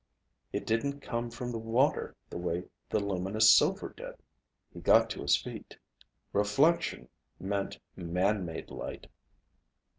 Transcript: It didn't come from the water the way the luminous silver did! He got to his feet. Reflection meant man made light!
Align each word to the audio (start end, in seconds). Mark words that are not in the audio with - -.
It 0.51 0.65
didn't 0.65 1.01
come 1.01 1.29
from 1.29 1.51
the 1.51 1.59
water 1.59 2.15
the 2.27 2.37
way 2.39 2.63
the 2.89 2.99
luminous 2.99 3.55
silver 3.55 3.93
did! 3.95 4.15
He 4.73 4.79
got 4.79 5.11
to 5.11 5.21
his 5.21 5.37
feet. 5.37 5.77
Reflection 6.33 7.07
meant 7.39 7.77
man 7.95 8.43
made 8.43 8.71
light! 8.71 9.05